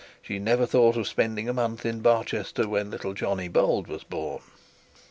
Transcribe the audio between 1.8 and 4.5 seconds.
in Barchester when little Johnny Bold was born!